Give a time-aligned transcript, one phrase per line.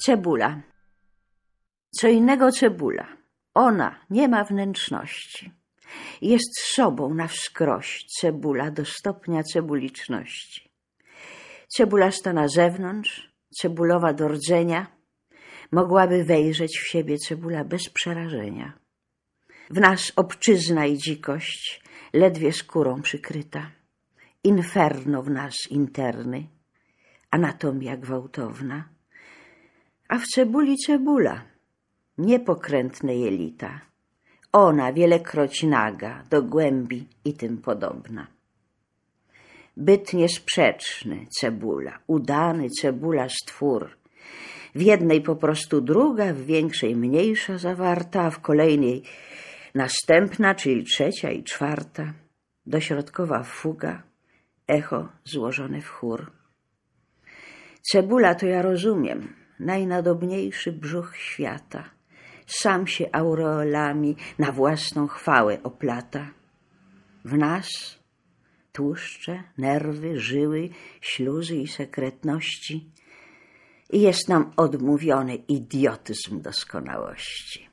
[0.00, 0.62] Cebula.
[1.90, 3.16] Co innego cebula.
[3.54, 5.52] Ona nie ma wnętrzności.
[6.22, 10.70] Jest sobą na wskroś cebula do stopnia cebuliczności.
[11.68, 14.86] Cebula sta na zewnątrz, cebulowa do rdzenia.
[15.72, 18.78] Mogłaby wejrzeć w siebie cebula bez przerażenia.
[19.70, 21.82] W nas obczyzna i dzikość,
[22.12, 23.70] ledwie skórą przykryta.
[24.44, 26.48] Inferno w nas interny,
[27.30, 28.99] anatomia gwałtowna
[30.10, 31.42] a w cebuli cebula,
[32.18, 33.80] niepokrętne jelita.
[34.52, 38.26] Ona wielekroć naga, do głębi i tym podobna.
[39.76, 43.90] Byt niesprzeczny, cebula, udany cebula stwór.
[44.74, 49.02] W jednej po prostu druga, w większej mniejsza zawarta, w kolejnej
[49.74, 52.12] następna, czyli trzecia i czwarta.
[52.66, 54.02] Dośrodkowa fuga,
[54.68, 56.32] echo złożone w chór.
[57.82, 61.90] Cebula to ja rozumiem, najnadobniejszy brzuch świata.
[62.46, 66.30] Sam się aureolami na własną chwałę oplata.
[67.24, 67.68] W nas
[68.72, 70.68] tłuszcze, nerwy, żyły,
[71.00, 72.90] śluzy i sekretności
[73.90, 77.69] i jest nam odmówiony idiotyzm doskonałości.